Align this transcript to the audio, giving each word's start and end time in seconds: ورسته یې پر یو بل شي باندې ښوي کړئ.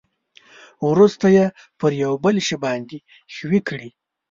ورسته 0.89 1.27
یې 1.37 1.45
پر 1.79 1.91
یو 2.03 2.13
بل 2.23 2.35
شي 2.47 2.55
باندې 2.63 2.97
ښوي 3.33 3.59
کړئ. 3.67 3.89